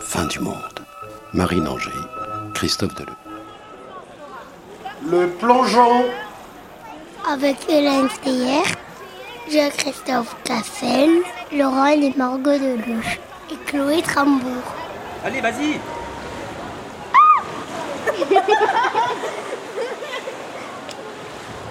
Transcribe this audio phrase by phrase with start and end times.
[0.00, 0.56] Fin du monde.
[1.32, 1.90] Marine Anger,
[2.54, 3.12] Christophe Deleu.
[5.04, 6.04] Le plongeon.
[7.28, 8.62] Avec Hélène Steyer,
[9.50, 11.22] Jean-Christophe Cassel,
[11.52, 13.18] Laurent et Margot Deluche
[13.50, 14.74] et Chloé Trambourg.
[15.24, 15.80] Allez, vas-y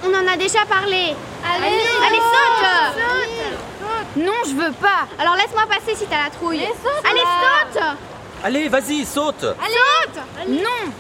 [0.04, 1.16] On en a déjà parlé.
[1.46, 1.68] Allez,
[2.08, 3.71] Allez, saute
[4.16, 5.08] Non, je veux pas.
[5.20, 6.60] Alors laisse-moi passer si t'as la trouille.
[6.60, 7.64] Mais saute, Allez, là.
[7.74, 7.98] saute
[8.44, 10.92] Allez, vas-y, saute Saute Non.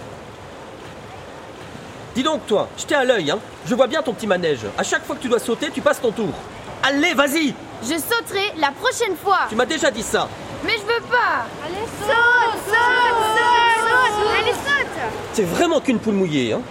[2.16, 4.60] Dis donc, toi, je t'ai à l'œil, hein Je vois bien ton petit manège.
[4.78, 6.30] À chaque fois que tu dois sauter, tu passes ton tour.
[6.84, 9.40] Allez, vas-y Je sauterai la prochaine fois.
[9.50, 10.28] Tu m'as déjà dit ça.
[10.64, 11.46] Mais je veux pas.
[11.66, 16.62] Allez, saute Saute Saute Saute Allez, saute C'est vraiment qu'une poule mouillée, hein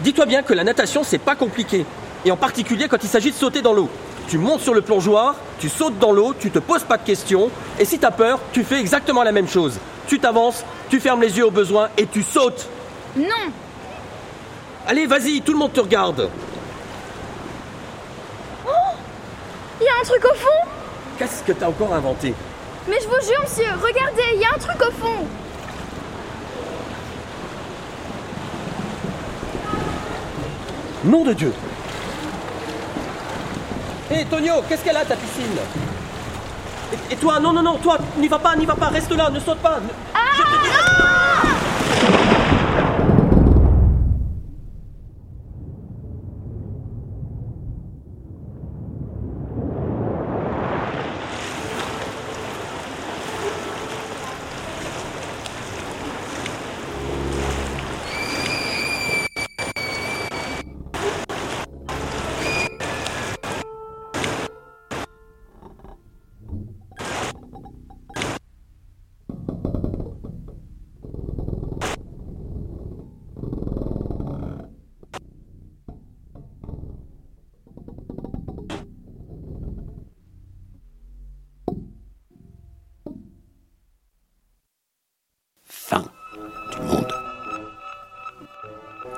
[0.00, 1.84] Dis-toi bien que la natation, c'est pas compliqué.
[2.24, 3.88] Et en particulier quand il s'agit de sauter dans l'eau.
[4.30, 7.50] Tu montes sur le plongeoir, tu sautes dans l'eau, tu te poses pas de questions,
[7.80, 9.80] et si t'as peur, tu fais exactement la même chose.
[10.06, 12.68] Tu t'avances, tu fermes les yeux au besoin et tu sautes.
[13.16, 13.50] Non.
[14.86, 16.30] Allez, vas-y, tout le monde te regarde.
[19.80, 20.68] Il y a un truc au fond.
[21.18, 22.32] Qu'est-ce que t'as encore inventé?
[22.88, 25.26] Mais je vous jure, monsieur, regardez, il y a un truc au fond.
[31.02, 31.52] Nom de Dieu
[34.10, 35.56] Hé, Tonio, qu'est-ce qu'elle a ta piscine?
[36.92, 39.30] Et, et toi, non, non, non, toi, n'y va pas, n'y va pas, reste là,
[39.30, 39.78] ne saute pas.
[39.80, 39.88] ne-
[40.36, 41.19] Je te dis-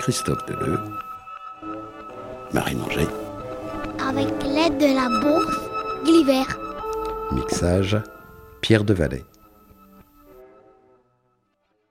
[0.03, 0.81] Christophe Deleu.
[2.53, 3.07] Marine Anger.
[4.05, 5.61] Avec l'aide de la bourse
[6.05, 6.43] Gliver.
[7.31, 7.97] Mixage
[8.63, 9.25] Pierre Devalet.